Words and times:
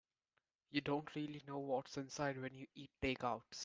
You 0.71 0.81
don't 0.81 1.13
really 1.15 1.43
know 1.47 1.59
what's 1.59 1.95
inside 1.95 2.41
when 2.41 2.55
you 2.55 2.65
eat 2.73 2.89
takeouts. 3.03 3.59